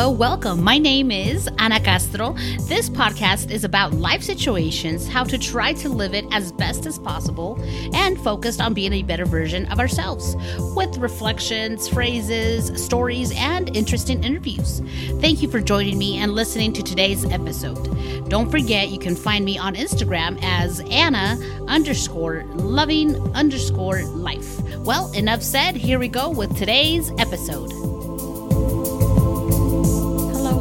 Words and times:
Hello, 0.00 0.12
welcome. 0.12 0.64
My 0.64 0.78
name 0.78 1.10
is 1.10 1.46
Ana 1.58 1.78
Castro. 1.78 2.32
This 2.62 2.88
podcast 2.88 3.50
is 3.50 3.64
about 3.64 3.92
life 3.92 4.22
situations, 4.22 5.06
how 5.06 5.24
to 5.24 5.36
try 5.36 5.74
to 5.74 5.90
live 5.90 6.14
it 6.14 6.24
as 6.32 6.52
best 6.52 6.86
as 6.86 6.98
possible, 6.98 7.60
and 7.92 8.18
focused 8.18 8.62
on 8.62 8.72
being 8.72 8.94
a 8.94 9.02
better 9.02 9.26
version 9.26 9.66
of 9.66 9.78
ourselves 9.78 10.36
with 10.74 10.96
reflections, 10.96 11.86
phrases, 11.86 12.82
stories, 12.82 13.30
and 13.36 13.76
interesting 13.76 14.24
interviews. 14.24 14.80
Thank 15.20 15.42
you 15.42 15.50
for 15.50 15.60
joining 15.60 15.98
me 15.98 16.16
and 16.16 16.32
listening 16.32 16.72
to 16.72 16.82
today's 16.82 17.26
episode. 17.26 18.30
Don't 18.30 18.50
forget 18.50 18.88
you 18.88 18.98
can 18.98 19.14
find 19.14 19.44
me 19.44 19.58
on 19.58 19.74
Instagram 19.74 20.38
as 20.40 20.80
Anna 20.88 21.38
underscore 21.68 22.44
loving 22.54 23.16
underscore 23.36 24.02
life. 24.04 24.62
Well, 24.78 25.12
enough 25.12 25.42
said. 25.42 25.76
Here 25.76 25.98
we 25.98 26.08
go 26.08 26.30
with 26.30 26.56
today's 26.56 27.10
episode 27.18 27.99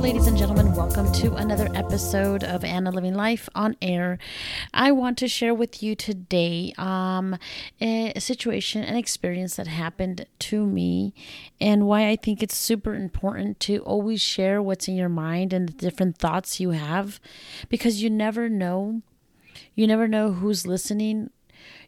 ladies 0.09 0.25
and 0.25 0.39
gentlemen. 0.39 0.73
Welcome 0.73 1.11
to 1.11 1.35
another 1.35 1.69
episode 1.75 2.43
of 2.43 2.63
Anna 2.63 2.89
Living 2.89 3.13
Life 3.13 3.47
on 3.53 3.75
Air. 3.79 4.17
I 4.73 4.91
want 4.91 5.19
to 5.19 5.27
share 5.27 5.53
with 5.53 5.83
you 5.83 5.93
today 5.93 6.73
um, 6.79 7.37
a, 7.79 8.13
a 8.15 8.19
situation, 8.19 8.83
an 8.83 8.95
experience 8.95 9.57
that 9.57 9.67
happened 9.67 10.25
to 10.39 10.65
me, 10.65 11.13
and 11.61 11.85
why 11.85 12.09
I 12.09 12.15
think 12.15 12.41
it's 12.41 12.57
super 12.57 12.95
important 12.95 13.59
to 13.59 13.83
always 13.83 14.19
share 14.19 14.63
what's 14.63 14.87
in 14.87 14.95
your 14.95 15.09
mind 15.09 15.53
and 15.53 15.69
the 15.69 15.73
different 15.73 16.17
thoughts 16.17 16.59
you 16.59 16.71
have, 16.71 17.19
because 17.69 18.01
you 18.01 18.09
never 18.09 18.49
know. 18.49 19.03
You 19.75 19.85
never 19.85 20.07
know 20.07 20.31
who's 20.31 20.65
listening 20.65 21.29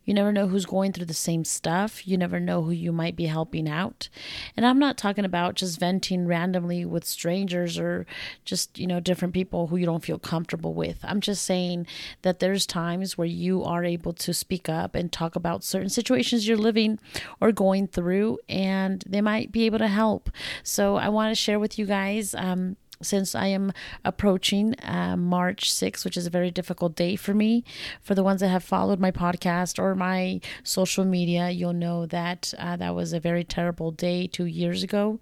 you 0.03 0.13
never 0.13 0.31
know 0.31 0.47
who's 0.47 0.65
going 0.65 0.93
through 0.93 1.05
the 1.05 1.13
same 1.13 1.45
stuff. 1.45 2.07
You 2.07 2.17
never 2.17 2.39
know 2.39 2.63
who 2.63 2.71
you 2.71 2.91
might 2.91 3.15
be 3.15 3.25
helping 3.25 3.69
out. 3.69 4.09
And 4.57 4.65
I'm 4.65 4.79
not 4.79 4.97
talking 4.97 5.25
about 5.25 5.55
just 5.55 5.79
venting 5.79 6.25
randomly 6.25 6.85
with 6.85 7.05
strangers 7.05 7.77
or 7.77 8.05
just, 8.43 8.79
you 8.79 8.87
know, 8.87 8.99
different 8.99 9.33
people 9.33 9.67
who 9.67 9.77
you 9.77 9.85
don't 9.85 10.03
feel 10.03 10.17
comfortable 10.17 10.73
with. 10.73 10.99
I'm 11.03 11.21
just 11.21 11.45
saying 11.45 11.85
that 12.23 12.39
there's 12.39 12.65
times 12.65 13.17
where 13.17 13.27
you 13.27 13.63
are 13.63 13.83
able 13.83 14.13
to 14.13 14.33
speak 14.33 14.67
up 14.67 14.95
and 14.95 15.11
talk 15.11 15.35
about 15.35 15.63
certain 15.63 15.89
situations 15.89 16.47
you're 16.47 16.57
living 16.57 16.99
or 17.39 17.51
going 17.51 17.87
through, 17.87 18.39
and 18.49 19.03
they 19.07 19.21
might 19.21 19.51
be 19.51 19.65
able 19.65 19.79
to 19.79 19.87
help. 19.87 20.29
So 20.63 20.95
I 20.95 21.09
want 21.09 21.31
to 21.31 21.41
share 21.41 21.59
with 21.59 21.77
you 21.77 21.85
guys 21.85 22.33
um, 22.33 22.75
since 23.01 23.35
I 23.35 23.47
am 23.47 23.71
approaching 24.03 24.75
uh, 24.81 25.15
March 25.17 25.71
6th, 25.71 26.05
which 26.05 26.17
is 26.17 26.25
a 26.25 26.29
very 26.29 26.51
difficult 26.51 26.95
day 26.95 27.15
for 27.15 27.33
me. 27.33 27.63
For 28.01 28.15
the 28.15 28.23
ones 28.23 28.41
that 28.41 28.49
have 28.49 28.63
followed 28.63 28.99
my 28.99 29.11
podcast 29.11 29.79
or 29.79 29.95
my 29.95 30.41
social 30.63 31.05
media, 31.05 31.49
you'll 31.49 31.73
know 31.73 32.05
that 32.07 32.53
uh, 32.57 32.75
that 32.77 32.95
was 32.95 33.13
a 33.13 33.19
very 33.19 33.43
terrible 33.43 33.91
day 33.91 34.27
two 34.27 34.45
years 34.45 34.83
ago. 34.83 35.19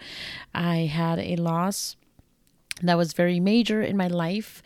I 0.53 0.77
had 0.77 1.19
a 1.19 1.35
loss 1.35 1.95
that 2.81 2.97
was 2.97 3.13
very 3.13 3.39
major 3.39 3.81
in 3.81 3.97
my 3.97 4.07
life. 4.07 4.63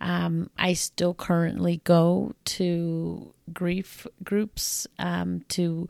Um, 0.00 0.50
I 0.58 0.74
still 0.74 1.14
currently 1.14 1.80
go 1.84 2.34
to 2.44 3.32
grief 3.52 4.06
groups 4.22 4.86
um, 4.98 5.42
to 5.48 5.88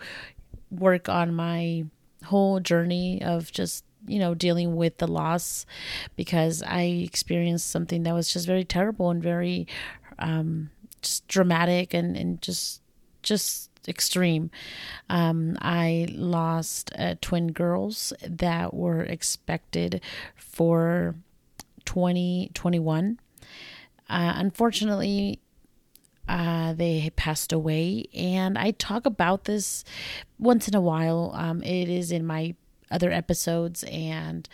work 0.71 1.09
on 1.09 1.35
my 1.35 1.85
whole 2.25 2.61
journey 2.61 3.23
of 3.23 3.53
just 3.53 3.85
you 4.07 4.19
know, 4.19 4.35
dealing 4.35 4.77
with 4.77 4.99
the 4.99 5.07
loss 5.07 5.67
because 6.17 6.63
I 6.63 6.83
experienced 6.83 7.71
something 7.71 8.03
that 8.05 8.15
was 8.15 8.33
just 8.33 8.47
very 8.47 8.65
terrible 8.65 9.11
and 9.11 9.23
very 9.23 9.67
um, 10.19 10.71
just 11.03 11.27
dramatic 11.29 11.95
and, 11.95 12.17
and 12.17 12.41
just 12.43 12.81
just 13.23 13.71
extreme. 13.89 14.51
Um, 15.09 15.57
I 15.61 16.07
lost 16.11 16.93
uh, 16.99 17.15
twin 17.21 17.49
girls 17.49 18.13
that 18.27 18.75
were 18.75 19.03
expected 19.03 20.01
for 20.37 21.15
2021. 21.85 23.19
Uh, 24.09 24.33
unfortunately, 24.37 25.41
uh, 26.29 26.73
they 26.73 27.11
passed 27.17 27.53
away, 27.53 28.07
and 28.15 28.57
I 28.57 28.71
talk 28.73 29.07
about 29.07 29.45
this 29.45 29.85
once 30.39 30.69
in 30.69 30.75
a 30.75 30.81
while. 30.81 31.33
Um, 31.35 31.63
it 31.63 31.89
is 31.89 32.11
in 32.11 32.25
my 32.25 32.55
other 32.91 33.11
episodes 33.11 33.85
and 33.85 34.49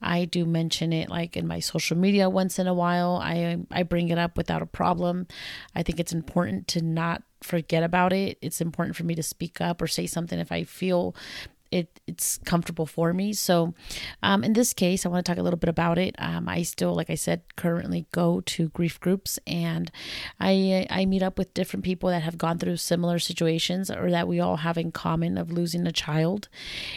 I 0.00 0.24
do 0.24 0.44
mention 0.44 0.92
it 0.92 1.08
like 1.08 1.36
in 1.36 1.46
my 1.46 1.60
social 1.60 1.96
media 1.96 2.28
once 2.28 2.58
in 2.58 2.66
a 2.66 2.74
while. 2.74 3.20
I 3.22 3.58
I 3.70 3.82
bring 3.82 4.08
it 4.08 4.18
up 4.18 4.36
without 4.36 4.62
a 4.62 4.66
problem. 4.66 5.26
I 5.74 5.82
think 5.82 6.00
it's 6.00 6.12
important 6.12 6.68
to 6.68 6.82
not 6.82 7.22
forget 7.42 7.82
about 7.82 8.12
it. 8.12 8.38
It's 8.40 8.60
important 8.60 8.96
for 8.96 9.04
me 9.04 9.14
to 9.14 9.22
speak 9.22 9.60
up 9.60 9.82
or 9.82 9.86
say 9.86 10.06
something 10.06 10.38
if 10.38 10.50
I 10.50 10.64
feel 10.64 11.14
it 11.74 12.00
it's 12.06 12.38
comfortable 12.44 12.86
for 12.86 13.12
me. 13.12 13.32
So, 13.32 13.74
um, 14.22 14.44
in 14.44 14.52
this 14.52 14.72
case, 14.72 15.04
I 15.04 15.08
want 15.08 15.26
to 15.26 15.30
talk 15.30 15.38
a 15.38 15.42
little 15.42 15.58
bit 15.58 15.68
about 15.68 15.98
it. 15.98 16.14
Um, 16.18 16.48
I 16.48 16.62
still, 16.62 16.94
like 16.94 17.10
I 17.10 17.16
said, 17.16 17.42
currently 17.56 18.06
go 18.12 18.40
to 18.42 18.68
grief 18.68 19.00
groups, 19.00 19.40
and 19.46 19.90
I 20.38 20.86
I 20.88 21.04
meet 21.04 21.22
up 21.22 21.36
with 21.36 21.52
different 21.52 21.84
people 21.84 22.10
that 22.10 22.22
have 22.22 22.38
gone 22.38 22.58
through 22.58 22.76
similar 22.76 23.18
situations 23.18 23.90
or 23.90 24.10
that 24.10 24.28
we 24.28 24.38
all 24.38 24.58
have 24.58 24.78
in 24.78 24.92
common 24.92 25.36
of 25.36 25.50
losing 25.50 25.86
a 25.86 25.92
child, 25.92 26.48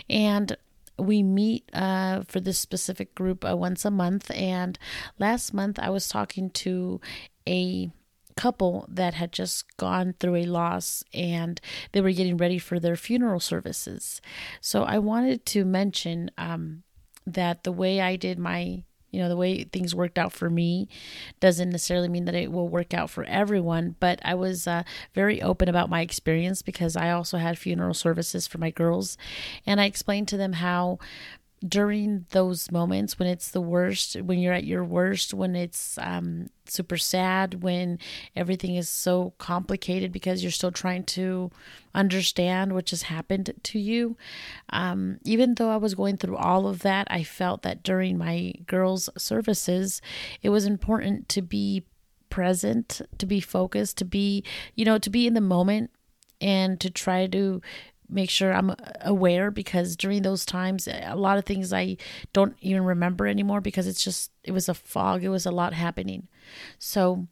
and 0.10 0.56
we 0.98 1.24
meet 1.24 1.70
uh, 1.74 2.24
for 2.28 2.40
this 2.40 2.60
specific 2.60 3.16
group 3.16 3.46
uh, 3.46 3.56
once 3.56 3.86
a 3.86 3.92
month. 3.92 4.32
And 4.32 4.78
last 5.20 5.54
month, 5.54 5.80
I 5.80 5.90
was 5.90 6.08
talking 6.08 6.50
to 6.52 7.00
a 7.48 7.92
couple 8.36 8.86
that 8.88 9.16
had 9.16 9.32
just 9.32 9.66
gone 9.78 10.14
through 10.20 10.36
a 10.36 10.46
loss 10.46 11.04
and 11.14 11.60
they 11.92 12.02
were 12.02 12.12
getting 12.12 12.38
ready 12.38 12.60
for 12.60 12.80
their 12.80 12.96
funeral 12.96 13.40
services. 13.40 14.22
So 14.62 14.84
I 14.84 15.00
wanted 15.00 15.46
to 15.48 15.66
mention 15.66 16.30
um, 16.38 16.84
that 17.26 17.64
the 17.64 17.72
way 17.72 18.00
I 18.00 18.16
did 18.16 18.38
my 18.38 18.84
you 19.18 19.24
know 19.24 19.30
the 19.30 19.36
way 19.36 19.64
things 19.64 19.96
worked 19.96 20.20
out 20.20 20.32
for 20.32 20.48
me 20.48 20.88
doesn't 21.40 21.72
necessarily 21.72 22.08
mean 22.08 22.26
that 22.26 22.36
it 22.36 22.52
will 22.52 22.68
work 22.68 22.94
out 22.94 23.10
for 23.10 23.24
everyone 23.24 23.96
but 24.00 24.20
i 24.24 24.36
was 24.36 24.68
uh, 24.68 24.84
very 25.16 25.42
open 25.42 25.68
about 25.68 25.90
my 25.90 26.02
experience 26.02 26.62
because 26.62 26.96
i 26.96 27.10
also 27.10 27.40
had 27.40 27.58
funeral 27.58 27.96
services 27.96 28.46
for 28.46 28.60
my 28.60 28.70
girls 28.70 29.18
and 29.66 29.82
i 29.82 29.86
explained 29.86 30.28
to 30.28 30.38
them 30.38 30.54
how 30.54 31.00
during 31.66 32.26
those 32.30 32.72
moments 32.72 33.18
when 33.18 33.28
it's 33.28 33.50
the 33.50 33.62
worst, 33.62 34.16
when 34.22 34.40
you're 34.40 34.54
at 34.54 34.64
your 34.64 34.84
worst, 34.84 35.34
when 35.34 35.56
it's 35.56 35.98
um, 36.00 36.50
super 36.66 36.98
sad, 36.98 37.64
when 37.64 37.98
everything 38.36 38.76
is 38.76 38.88
so 38.88 39.34
complicated 39.40 40.12
because 40.12 40.44
you're 40.44 40.52
still 40.52 40.72
trying 40.72 41.04
to 41.04 41.50
understand 41.96 42.74
what 42.74 42.86
just 42.86 43.04
happened 43.04 43.52
to 43.64 43.80
you. 43.80 44.16
Um, 44.70 45.18
even 45.24 45.56
though 45.56 45.70
I 45.70 45.78
was 45.78 45.96
going 45.96 46.18
through 46.18 46.38
all 46.38 46.68
of 46.68 46.80
that, 46.80 47.08
I 47.10 47.24
felt 47.24 47.64
that 47.64 47.82
during 47.82 48.18
my 48.18 48.54
girls' 48.68 49.10
services, 49.18 50.02
it 50.44 50.50
was 50.50 50.66
important 50.66 51.28
to 51.30 51.42
be 51.42 51.86
present, 52.30 53.02
to 53.18 53.26
be 53.26 53.40
focused, 53.40 53.98
to 53.98 54.06
be, 54.06 54.44
you 54.76 54.86
know, 54.86 55.00
to 55.00 55.10
be 55.10 55.26
in 55.26 55.34
the 55.34 55.42
moment 55.42 55.90
and 56.40 56.80
to 56.80 56.90
try 56.90 57.26
to 57.26 57.62
make 58.10 58.30
sure 58.30 58.54
I'm 58.54 58.76
aware 59.02 59.52
because 59.52 59.96
during 59.96 60.22
those 60.22 60.46
times, 60.46 60.88
a 60.88 61.16
lot 61.16 61.38
of 61.38 61.46
things 61.46 61.74
I 61.74 61.98
don't 62.34 62.56
even 62.62 62.84
remember 62.84 63.28
anymore 63.28 63.62
because 63.62 63.88
it's 63.88 64.04
just, 64.04 64.32
it 64.44 64.52
was 64.52 64.70
a 64.70 64.74
fog. 64.74 65.24
It 65.24 65.30
was 65.30 65.46
a 65.46 65.52
lot 65.52 65.74
happening. 65.74 66.28
So, 66.80 67.28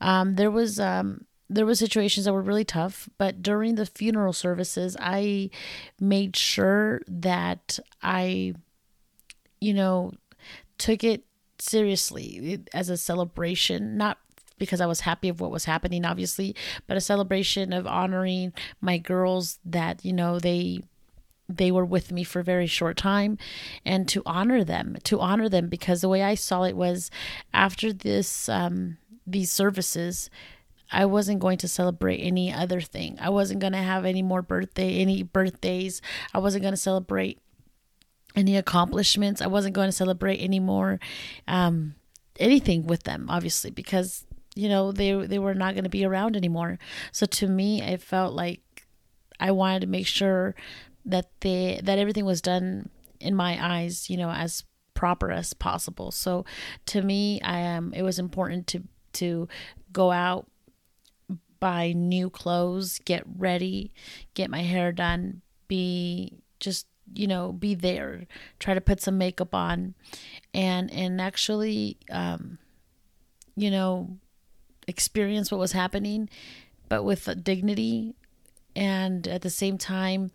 um, 0.00 0.36
there 0.36 0.50
was, 0.50 0.78
um, 0.78 1.26
there 1.48 1.66
were 1.66 1.74
situations 1.74 2.26
that 2.26 2.32
were 2.32 2.42
really 2.42 2.64
tough, 2.64 3.08
but 3.18 3.42
during 3.42 3.74
the 3.74 3.86
funeral 3.86 4.32
services, 4.32 4.96
I 5.00 5.50
made 5.98 6.36
sure 6.36 7.00
that 7.08 7.78
I, 8.02 8.54
you 9.60 9.74
know, 9.74 10.12
took 10.78 11.02
it 11.02 11.24
seriously 11.58 12.60
as 12.72 12.88
a 12.88 12.96
celebration, 12.96 13.96
not 13.96 14.18
because 14.60 14.80
I 14.80 14.86
was 14.86 15.00
happy 15.00 15.28
of 15.28 15.40
what 15.40 15.50
was 15.50 15.64
happening, 15.64 16.04
obviously, 16.04 16.54
but 16.86 16.96
a 16.96 17.00
celebration 17.00 17.72
of 17.72 17.88
honoring 17.88 18.52
my 18.80 18.98
girls 18.98 19.58
that, 19.64 20.04
you 20.04 20.12
know, 20.12 20.38
they 20.38 20.82
they 21.48 21.72
were 21.72 21.84
with 21.84 22.12
me 22.12 22.22
for 22.22 22.38
a 22.38 22.44
very 22.44 22.68
short 22.68 22.96
time 22.96 23.36
and 23.84 24.06
to 24.06 24.22
honor 24.24 24.62
them 24.62 24.96
to 25.02 25.18
honor 25.18 25.48
them 25.48 25.68
because 25.68 26.00
the 26.00 26.08
way 26.08 26.22
i 26.22 26.32
saw 26.32 26.62
it 26.62 26.76
was 26.76 27.10
after 27.52 27.92
this 27.92 28.48
um 28.48 28.98
these 29.26 29.50
services 29.50 30.30
I 30.92 31.06
wasn't 31.06 31.40
going 31.40 31.58
to 31.58 31.68
celebrate 31.68 32.18
any 32.18 32.52
other 32.52 32.80
thing. 32.80 33.16
I 33.20 33.30
wasn't 33.30 33.60
going 33.60 33.74
to 33.74 33.78
have 33.78 34.04
any 34.04 34.22
more 34.22 34.42
birthday, 34.42 34.98
any 34.98 35.22
birthdays. 35.22 36.02
I 36.34 36.38
wasn't 36.38 36.62
going 36.62 36.72
to 36.72 36.76
celebrate 36.76 37.38
any 38.34 38.56
accomplishments. 38.56 39.40
I 39.40 39.46
wasn't 39.46 39.74
going 39.74 39.88
to 39.88 39.92
celebrate 39.92 40.38
any 40.38 40.60
more 40.60 40.98
um, 41.46 41.94
anything 42.38 42.86
with 42.86 43.04
them, 43.04 43.26
obviously, 43.28 43.70
because 43.70 44.26
you 44.54 44.68
know 44.68 44.92
they 44.92 45.12
they 45.26 45.38
were 45.38 45.54
not 45.54 45.74
going 45.74 45.84
to 45.84 45.90
be 45.90 46.04
around 46.04 46.36
anymore. 46.36 46.78
So 47.12 47.26
to 47.26 47.48
me 47.48 47.82
it 47.82 48.02
felt 48.02 48.34
like 48.34 48.60
i 49.38 49.50
wanted 49.50 49.80
to 49.80 49.86
make 49.86 50.06
sure 50.06 50.54
that 51.04 51.30
they 51.40 51.80
that 51.82 51.98
everything 51.98 52.24
was 52.24 52.42
done 52.42 52.90
in 53.20 53.34
my 53.34 53.58
eyes 53.60 54.10
you 54.10 54.16
know 54.16 54.30
as 54.30 54.64
proper 54.94 55.30
as 55.30 55.54
possible. 55.54 56.10
So 56.10 56.44
to 56.86 57.02
me 57.02 57.40
i 57.42 57.58
am 57.58 57.86
um, 57.86 57.94
it 57.94 58.02
was 58.02 58.18
important 58.18 58.66
to 58.68 58.82
to 59.14 59.48
go 59.92 60.10
out 60.10 60.46
buy 61.58 61.92
new 61.92 62.30
clothes 62.30 62.98
get 63.04 63.22
ready 63.36 63.92
get 64.34 64.50
my 64.50 64.62
hair 64.62 64.92
done 64.92 65.42
be 65.68 66.38
just 66.58 66.86
you 67.12 67.26
know 67.26 67.52
be 67.52 67.74
there 67.74 68.26
try 68.58 68.72
to 68.74 68.80
put 68.80 69.00
some 69.00 69.18
makeup 69.18 69.54
on. 69.54 69.94
And 70.52 70.92
and 70.92 71.20
actually 71.20 71.98
um 72.10 72.58
you 73.56 73.70
know 73.70 74.18
experience 74.90 75.50
what 75.50 75.60
was 75.60 75.72
happening 75.72 76.28
but 76.88 77.02
with 77.04 77.28
dignity 77.42 78.14
and 78.74 79.26
at 79.28 79.42
the 79.42 79.50
same 79.50 79.78
time 79.78 80.30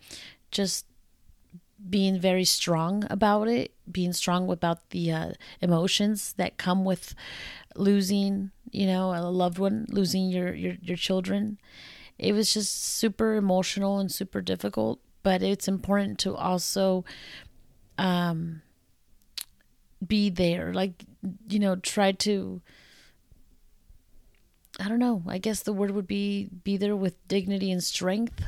just 0.52 0.86
being 1.90 2.20
very 2.20 2.46
strong 2.46 3.06
about 3.10 3.48
it 3.48 3.74
being 3.92 4.14
strong 4.14 4.50
about 4.50 4.90
the 4.90 5.12
uh, 5.12 5.32
emotions 5.62 6.34
that 6.38 6.58
come 6.58 6.86
with 6.86 7.14
losing 7.76 8.52
you 8.72 8.88
know 8.88 9.14
a 9.14 9.22
loved 9.30 9.60
one 9.60 9.86
losing 9.90 10.30
your 10.30 10.54
your, 10.54 10.76
your 10.82 10.98
children. 10.98 11.60
It 12.18 12.34
was 12.34 12.54
just 12.54 12.96
super 12.96 13.36
emotional 13.36 14.00
and 14.00 14.12
super 14.12 14.42
difficult 14.42 15.00
but 15.22 15.44
it's 15.44 15.68
important 15.68 16.20
to 16.20 16.36
also 16.36 17.04
um 17.98 18.62
be 20.06 20.30
there 20.30 20.74
like 20.74 21.04
you 21.50 21.60
know 21.60 21.76
try 21.76 22.12
to 22.12 22.62
i 24.86 24.90
don't 24.90 25.00
know 25.00 25.24
i 25.28 25.38
guess 25.38 25.62
the 25.62 25.74
word 25.74 25.92
would 25.92 26.08
be 26.08 26.50
be 26.64 26.78
there 26.78 26.96
with 26.96 27.28
dignity 27.28 27.72
and 27.72 27.84
strength 27.84 28.44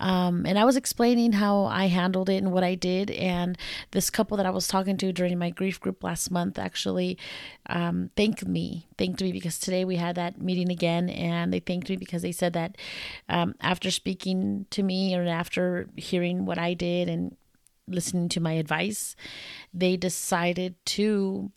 um, 0.00 0.46
and 0.46 0.58
I 0.58 0.64
was 0.64 0.76
explaining 0.76 1.32
how 1.32 1.66
I 1.66 1.86
handled 1.86 2.30
it 2.30 2.38
and 2.38 2.52
what 2.52 2.64
I 2.64 2.74
did. 2.74 3.10
And 3.10 3.56
this 3.90 4.08
couple 4.08 4.38
that 4.38 4.46
I 4.46 4.50
was 4.50 4.66
talking 4.66 4.96
to 4.96 5.12
during 5.12 5.38
my 5.38 5.50
grief 5.50 5.78
group 5.78 6.02
last 6.02 6.30
month 6.30 6.58
actually 6.58 7.18
um, 7.66 8.10
thanked 8.16 8.46
me, 8.46 8.88
thanked 8.96 9.20
me 9.22 9.30
because 9.30 9.58
today 9.58 9.84
we 9.84 9.96
had 9.96 10.16
that 10.16 10.40
meeting 10.40 10.70
again. 10.70 11.10
And 11.10 11.52
they 11.52 11.60
thanked 11.60 11.90
me 11.90 11.96
because 11.96 12.22
they 12.22 12.32
said 12.32 12.54
that 12.54 12.76
um, 13.28 13.54
after 13.60 13.90
speaking 13.90 14.66
to 14.70 14.82
me 14.82 15.14
or 15.14 15.26
after 15.26 15.88
hearing 15.96 16.46
what 16.46 16.58
I 16.58 16.72
did 16.72 17.08
and 17.10 17.36
listening 17.86 18.30
to 18.30 18.40
my 18.40 18.52
advice, 18.52 19.14
they 19.74 19.98
decided 19.98 20.74
to 20.86 21.52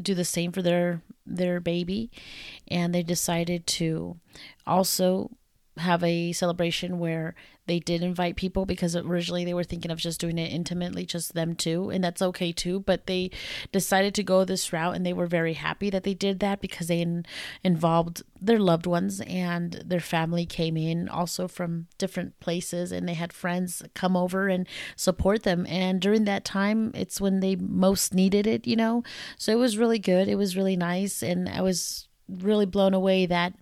do 0.00 0.14
the 0.14 0.24
same 0.24 0.52
for 0.52 0.62
their 0.62 1.02
their 1.26 1.60
baby 1.60 2.10
and 2.68 2.94
they 2.94 3.02
decided 3.02 3.66
to 3.66 4.16
also 4.66 5.30
have 5.80 6.02
a 6.04 6.32
celebration 6.32 6.98
where 6.98 7.34
they 7.66 7.78
did 7.78 8.02
invite 8.02 8.34
people 8.34 8.66
because 8.66 8.96
originally 8.96 9.44
they 9.44 9.54
were 9.54 9.62
thinking 9.62 9.92
of 9.92 9.98
just 9.98 10.20
doing 10.20 10.38
it 10.38 10.52
intimately, 10.52 11.06
just 11.06 11.34
them 11.34 11.54
two, 11.54 11.88
and 11.90 12.02
that's 12.02 12.20
okay 12.20 12.50
too. 12.50 12.80
But 12.80 13.06
they 13.06 13.30
decided 13.70 14.12
to 14.16 14.24
go 14.24 14.44
this 14.44 14.72
route, 14.72 14.96
and 14.96 15.06
they 15.06 15.12
were 15.12 15.26
very 15.26 15.52
happy 15.52 15.88
that 15.90 16.02
they 16.02 16.14
did 16.14 16.40
that 16.40 16.60
because 16.60 16.88
they 16.88 17.00
in, 17.00 17.24
involved 17.62 18.22
their 18.40 18.58
loved 18.58 18.86
ones 18.86 19.20
and 19.20 19.84
their 19.86 20.00
family 20.00 20.46
came 20.46 20.76
in 20.76 21.08
also 21.08 21.46
from 21.46 21.86
different 21.96 22.38
places, 22.40 22.90
and 22.90 23.08
they 23.08 23.14
had 23.14 23.32
friends 23.32 23.82
come 23.94 24.16
over 24.16 24.48
and 24.48 24.66
support 24.96 25.44
them. 25.44 25.64
And 25.68 26.00
during 26.00 26.24
that 26.24 26.44
time, 26.44 26.90
it's 26.94 27.20
when 27.20 27.38
they 27.38 27.54
most 27.54 28.14
needed 28.14 28.48
it, 28.48 28.66
you 28.66 28.74
know. 28.74 29.04
So 29.38 29.52
it 29.52 29.58
was 29.58 29.78
really 29.78 30.00
good. 30.00 30.26
It 30.26 30.36
was 30.36 30.56
really 30.56 30.76
nice, 30.76 31.22
and 31.22 31.48
I 31.48 31.62
was 31.62 32.08
really 32.38 32.66
blown 32.66 32.94
away 32.94 33.26
that 33.26 33.54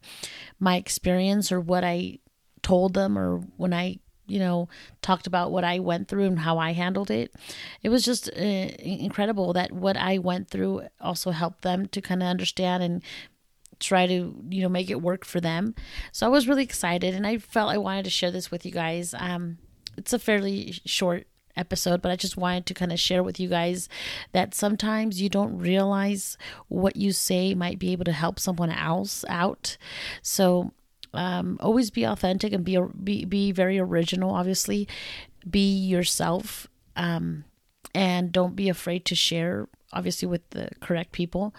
my 0.58 0.76
experience 0.76 1.50
or 1.52 1.60
what 1.60 1.84
I 1.84 2.18
told 2.62 2.94
them 2.94 3.18
or 3.18 3.38
when 3.56 3.72
I 3.72 3.98
you 4.26 4.38
know 4.38 4.68
talked 5.02 5.26
about 5.26 5.50
what 5.50 5.64
I 5.64 5.78
went 5.78 6.08
through 6.08 6.26
and 6.26 6.38
how 6.40 6.58
I 6.58 6.72
handled 6.72 7.10
it. 7.10 7.34
It 7.82 7.88
was 7.88 8.04
just 8.04 8.28
uh, 8.28 8.40
incredible 8.40 9.52
that 9.54 9.72
what 9.72 9.96
I 9.96 10.18
went 10.18 10.50
through 10.50 10.82
also 11.00 11.30
helped 11.30 11.62
them 11.62 11.86
to 11.86 12.00
kind 12.00 12.22
of 12.22 12.28
understand 12.28 12.82
and 12.82 13.02
try 13.80 14.06
to 14.06 14.34
you 14.50 14.62
know 14.62 14.68
make 14.68 14.90
it 14.90 15.02
work 15.02 15.24
for 15.24 15.40
them. 15.40 15.74
So 16.12 16.26
I 16.26 16.30
was 16.30 16.48
really 16.48 16.64
excited 16.64 17.14
and 17.14 17.26
I 17.26 17.38
felt 17.38 17.70
I 17.70 17.78
wanted 17.78 18.04
to 18.04 18.10
share 18.10 18.30
this 18.30 18.50
with 18.50 18.66
you 18.66 18.72
guys. 18.72 19.14
Um 19.18 19.58
it's 19.96 20.12
a 20.12 20.18
fairly 20.18 20.72
short 20.84 21.26
episode, 21.58 22.00
but 22.00 22.10
I 22.10 22.16
just 22.16 22.36
wanted 22.36 22.66
to 22.66 22.74
kind 22.74 22.92
of 22.92 23.00
share 23.00 23.22
with 23.22 23.38
you 23.40 23.48
guys 23.48 23.88
that 24.32 24.54
sometimes 24.54 25.20
you 25.20 25.28
don't 25.28 25.58
realize 25.58 26.38
what 26.68 26.96
you 26.96 27.12
say 27.12 27.54
might 27.54 27.78
be 27.78 27.92
able 27.92 28.04
to 28.04 28.12
help 28.12 28.38
someone 28.38 28.70
else 28.70 29.24
out. 29.28 29.76
So 30.22 30.72
um, 31.14 31.58
always 31.60 31.90
be 31.90 32.04
authentic 32.04 32.52
and 32.52 32.64
be 32.64 32.78
be 33.02 33.24
be 33.24 33.52
very 33.52 33.78
original. 33.78 34.34
Obviously, 34.34 34.88
be 35.48 35.74
yourself, 35.74 36.66
um, 36.96 37.44
and 37.94 38.32
don't 38.32 38.56
be 38.56 38.68
afraid 38.68 39.04
to 39.06 39.14
share. 39.14 39.68
Obviously, 39.92 40.28
with 40.28 40.48
the 40.50 40.68
correct 40.80 41.12
people. 41.12 41.54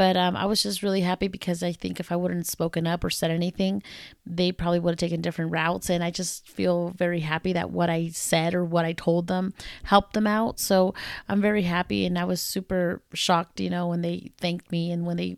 But 0.00 0.16
um, 0.16 0.34
I 0.34 0.46
was 0.46 0.62
just 0.62 0.82
really 0.82 1.02
happy 1.02 1.28
because 1.28 1.62
I 1.62 1.72
think 1.72 2.00
if 2.00 2.10
I 2.10 2.16
wouldn't 2.16 2.46
spoken 2.46 2.86
up 2.86 3.04
or 3.04 3.10
said 3.10 3.30
anything, 3.30 3.82
they 4.24 4.50
probably 4.50 4.78
would 4.78 4.92
have 4.92 4.98
taken 4.98 5.20
different 5.20 5.52
routes. 5.52 5.90
And 5.90 6.02
I 6.02 6.10
just 6.10 6.48
feel 6.48 6.94
very 6.96 7.20
happy 7.20 7.52
that 7.52 7.70
what 7.70 7.90
I 7.90 8.08
said 8.08 8.54
or 8.54 8.64
what 8.64 8.86
I 8.86 8.94
told 8.94 9.26
them 9.26 9.52
helped 9.82 10.14
them 10.14 10.26
out. 10.26 10.58
So 10.58 10.94
I'm 11.28 11.42
very 11.42 11.64
happy. 11.64 12.06
And 12.06 12.18
I 12.18 12.24
was 12.24 12.40
super 12.40 13.02
shocked, 13.12 13.60
you 13.60 13.68
know, 13.68 13.88
when 13.88 14.00
they 14.00 14.32
thanked 14.38 14.72
me 14.72 14.90
and 14.90 15.04
when 15.04 15.18
they 15.18 15.36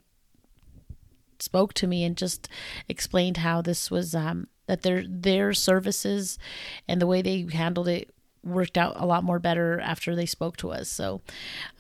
spoke 1.41 1.75
to 1.75 1.89
me 1.89 2.05
and 2.05 2.17
just 2.17 2.49
explained 2.89 3.39
how 3.39 3.63
this 3.63 3.91
was 3.91 4.15
um, 4.15 4.47
that 4.69 4.83
their 4.83 5.03
their 5.05 5.53
services 5.53 6.39
and 6.87 7.03
the 7.03 7.09
way 7.09 7.21
they 7.21 7.49
handled 7.53 7.89
it 7.89 8.15
worked 8.45 8.79
out 8.79 8.95
a 8.97 9.07
lot 9.07 9.25
more 9.25 9.41
better 9.41 9.81
after 9.81 10.15
they 10.15 10.27
spoke 10.27 10.57
to 10.59 10.71
us. 10.71 10.89
So 10.89 11.21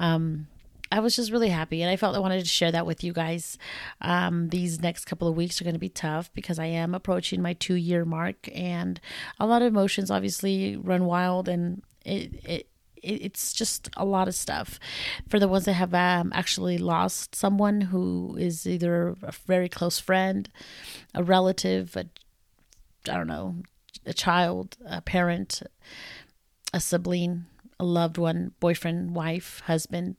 um, 0.01 0.49
I 0.93 1.01
was 1.01 1.17
just 1.17 1.33
really 1.33 1.49
happy, 1.49 1.81
and 1.81 1.91
I 1.91 1.97
felt 1.97 2.15
I 2.15 2.19
wanted 2.19 2.41
to 2.41 2.47
share 2.47 2.71
that 2.71 2.85
with 2.85 3.03
you 3.03 3.15
guys. 3.15 3.57
Um, 4.03 4.51
these 4.51 4.81
next 4.81 5.07
couple 5.07 5.27
of 5.27 5.35
weeks 5.35 5.59
are 5.59 5.65
going 5.65 5.75
to 5.75 5.81
be 5.81 5.89
tough 5.89 6.31
because 6.35 6.59
I 6.59 6.67
am 6.67 6.95
approaching 6.95 7.41
my 7.41 7.55
two 7.55 7.77
year 7.77 8.05
mark, 8.05 8.49
and 8.55 9.01
a 9.41 9.47
lot 9.47 9.63
of 9.63 9.69
emotions 9.69 10.11
obviously 10.11 10.77
run 10.77 11.07
wild, 11.07 11.49
and 11.49 11.83
it 12.05 12.45
it 12.45 12.69
it's 13.03 13.55
just 13.55 13.89
a 13.97 14.05
lot 14.05 14.29
of 14.29 14.35
stuff 14.35 14.79
for 15.29 15.41
the 15.41 15.49
ones 15.49 15.65
that 15.65 15.73
have 15.73 15.95
um, 15.95 16.31
actually 16.35 16.79
lost 16.79 17.35
someone 17.35 17.81
who 17.81 18.37
is 18.39 18.67
either 18.67 19.17
a 19.23 19.33
very 19.47 19.69
close 19.69 19.99
friend, 19.99 20.49
a 21.15 21.25
relative, 21.25 21.97
a, 21.97 22.07
I 23.11 23.17
don't 23.17 23.27
know, 23.27 23.57
a 24.07 24.13
child, 24.13 24.77
a 24.87 25.01
parent, 25.01 25.63
a 26.73 26.81
sibling, 26.81 27.47
a 27.81 27.85
loved 27.85 28.19
one, 28.19 28.53
boyfriend, 28.61 29.17
wife, 29.17 29.63
husband, 29.67 30.17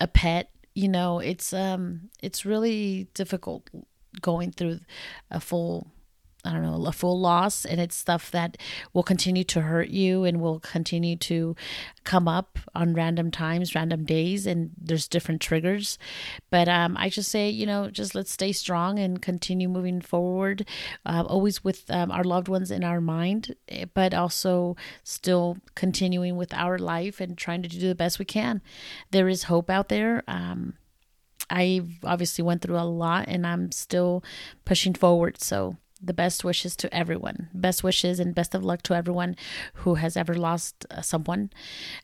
a 0.00 0.06
pet. 0.06 0.50
You 0.74 0.88
know, 0.88 1.20
it's 1.20 1.52
um, 1.52 2.10
it's 2.22 2.44
really 2.44 3.08
difficult 3.14 3.70
going 4.20 4.52
through 4.52 4.80
a 5.30 5.40
full 5.40 5.88
I 6.44 6.52
don't 6.52 6.62
know, 6.62 6.84
a 6.86 6.92
full 6.92 7.18
loss, 7.18 7.64
and 7.64 7.80
it's 7.80 7.96
stuff 7.96 8.30
that 8.32 8.56
will 8.92 9.02
continue 9.02 9.44
to 9.44 9.62
hurt 9.62 9.88
you 9.88 10.24
and 10.24 10.40
will 10.40 10.60
continue 10.60 11.16
to 11.16 11.56
come 12.04 12.28
up 12.28 12.58
on 12.74 12.94
random 12.94 13.30
times, 13.30 13.74
random 13.74 14.04
days, 14.04 14.46
and 14.46 14.70
there's 14.76 15.08
different 15.08 15.40
triggers. 15.40 15.98
But 16.50 16.68
um, 16.68 16.96
I 16.98 17.08
just 17.08 17.30
say, 17.30 17.48
you 17.48 17.66
know, 17.66 17.90
just 17.90 18.14
let's 18.14 18.30
stay 18.30 18.52
strong 18.52 18.98
and 18.98 19.20
continue 19.20 19.68
moving 19.68 20.00
forward, 20.00 20.66
uh, 21.06 21.24
always 21.26 21.64
with 21.64 21.90
um, 21.90 22.10
our 22.10 22.24
loved 22.24 22.48
ones 22.48 22.70
in 22.70 22.84
our 22.84 23.00
mind, 23.00 23.54
eh, 23.68 23.86
but 23.92 24.12
also 24.12 24.76
still 25.02 25.56
continuing 25.74 26.36
with 26.36 26.52
our 26.52 26.78
life 26.78 27.20
and 27.20 27.38
trying 27.38 27.62
to 27.62 27.68
do 27.68 27.88
the 27.88 27.94
best 27.94 28.18
we 28.18 28.24
can. 28.24 28.60
There 29.10 29.28
is 29.28 29.44
hope 29.44 29.70
out 29.70 29.88
there. 29.88 30.22
Um, 30.28 30.74
I 31.50 31.82
obviously 32.02 32.42
went 32.42 32.62
through 32.62 32.78
a 32.78 32.84
lot 32.84 33.26
and 33.28 33.46
I'm 33.46 33.70
still 33.72 34.24
pushing 34.64 34.94
forward. 34.94 35.40
So 35.40 35.76
the 36.06 36.14
best 36.14 36.44
wishes 36.44 36.76
to 36.76 36.94
everyone. 36.94 37.48
Best 37.54 37.82
wishes 37.82 38.20
and 38.20 38.34
best 38.34 38.54
of 38.54 38.64
luck 38.64 38.82
to 38.82 38.94
everyone 38.94 39.36
who 39.74 39.94
has 39.94 40.16
ever 40.16 40.34
lost 40.34 40.86
uh, 40.90 41.00
someone. 41.00 41.50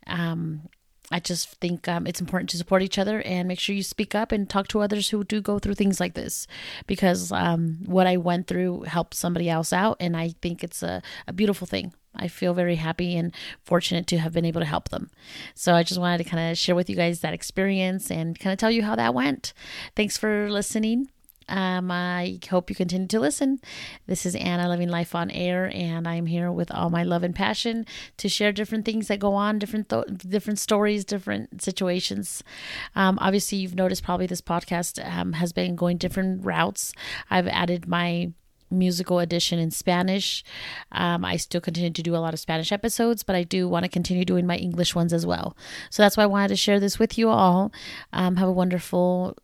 Um, 0.07 0.63
I 1.13 1.19
just 1.19 1.49
think 1.57 1.89
um, 1.89 2.07
it's 2.07 2.21
important 2.21 2.51
to 2.51 2.57
support 2.57 2.83
each 2.83 2.99
other 2.99 3.21
and 3.23 3.49
make 3.49 3.59
sure 3.59 3.75
you 3.75 3.83
speak 3.83 4.15
up 4.15 4.31
and 4.31 4.49
talk 4.49 4.69
to 4.69 4.81
others 4.81 5.09
who 5.09 5.25
do 5.25 5.41
go 5.41 5.59
through 5.59 5.75
things 5.75 5.99
like 5.99 6.15
this 6.15 6.47
because 6.87 7.33
um, 7.33 7.79
what 7.85 8.07
I 8.07 8.17
went 8.17 8.47
through 8.47 8.83
helped 8.83 9.15
somebody 9.15 9.51
else 9.51 9.73
out, 9.73 9.97
and 9.99 10.17
I 10.17 10.35
think 10.41 10.63
it's 10.63 10.83
a, 10.83 11.03
a 11.27 11.33
beautiful 11.33 11.67
thing. 11.67 11.93
I 12.15 12.29
feel 12.29 12.55
very 12.55 12.77
happy 12.77 13.17
and 13.17 13.35
fortunate 13.65 14.07
to 14.09 14.19
have 14.19 14.33
been 14.33 14.45
able 14.45 14.61
to 14.61 14.67
help 14.67 14.89
them. 14.89 15.11
So 15.55 15.75
I 15.75 15.83
just 15.83 16.01
wanted 16.01 16.19
to 16.19 16.25
kind 16.25 16.51
of 16.51 16.59
share 16.59 16.75
with 16.75 16.91
you 16.91 16.97
guys 16.97 17.21
that 17.21 17.35
experience 17.35 18.11
and 18.11 18.39
kind 18.39 18.53
of 18.53 18.59
tell 18.59 18.71
you 18.71 18.83
how 18.83 18.97
that 18.97 19.15
went. 19.15 19.53
Thanks 19.97 20.17
for 20.17 20.51
listening. 20.51 21.09
Um, 21.51 21.91
I 21.91 22.39
hope 22.49 22.71
you 22.71 22.77
continue 22.77 23.09
to 23.09 23.21
listen. 23.21 23.61
This 24.07 24.25
is 24.25 24.35
Anna 24.37 24.69
Living 24.69 24.89
Life 24.89 25.15
on 25.15 25.31
Air, 25.31 25.71
and 25.75 26.09
I'm 26.09 26.27
here 26.27 26.51
with 26.51 26.71
all 26.71 26.89
my 26.89 27.03
love 27.03 27.23
and 27.23 27.35
passion 27.35 27.85
to 28.17 28.29
share 28.29 28.53
different 28.53 28.85
things 28.85 29.09
that 29.09 29.19
go 29.19 29.35
on, 29.35 29.59
different 29.59 29.89
th- 29.89 30.07
different 30.19 30.59
stories, 30.59 31.05
different 31.05 31.61
situations. 31.61 32.43
Um, 32.95 33.19
obviously, 33.21 33.59
you've 33.59 33.75
noticed 33.75 34.05
probably 34.05 34.27
this 34.27 34.41
podcast 34.41 35.05
um, 35.05 35.35
has 35.35 35.53
been 35.53 35.77
going 35.77 35.99
different 35.99 36.45
routes. 36.45 36.93
I've 37.31 37.49
added 37.49 37.89
my 37.89 38.33
musical 38.71 39.19
edition 39.19 39.59
in 39.59 39.71
Spanish. 39.71 40.45
Um, 40.93 41.25
I 41.25 41.37
still 41.37 41.61
continue 41.61 41.91
to 41.91 42.03
do 42.03 42.15
a 42.15 42.19
lot 42.19 42.35
of 42.35 42.41
Spanish 42.41 42.73
episodes, 42.73 43.23
but 43.23 43.37
I 43.37 43.43
do 43.43 43.69
want 43.69 43.85
to 43.85 43.89
continue 43.89 44.25
doing 44.25 44.47
my 44.47 44.57
English 44.57 44.95
ones 44.95 45.13
as 45.13 45.27
well. 45.27 45.57
So 45.91 46.03
that's 46.03 46.17
why 46.17 46.23
I 46.23 46.27
wanted 46.27 46.49
to 46.49 46.57
share 46.57 46.81
this 46.81 46.99
with 46.99 47.19
you 47.19 47.29
all. 47.29 47.73
Um, 48.13 48.37
have 48.37 48.49
a 48.49 48.53
wonderful 48.53 49.37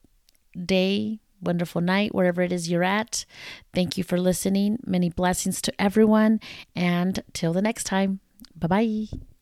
day, 0.65 1.21
wonderful 1.41 1.81
night 1.81 2.15
wherever 2.15 2.43
it 2.43 2.53
is 2.53 2.71
you're 2.71 2.83
at. 2.83 3.25
Thank 3.75 3.97
you 3.99 4.05
for 4.05 4.19
listening. 4.19 4.79
Many 4.87 5.11
blessings 5.11 5.61
to 5.63 5.81
everyone. 5.81 6.41
And 6.75 7.23
till 7.33 7.53
the 7.53 7.63
next 7.63 7.85
time, 7.85 8.21
bye 8.59 8.69
bye. 8.69 9.36